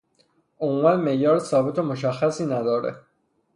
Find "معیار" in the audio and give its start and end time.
0.97-1.39